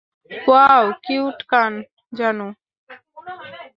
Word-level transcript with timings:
Wow, 0.31 0.85
cute 1.03 1.39
কান, 1.51 1.73
জানু। 2.13 2.47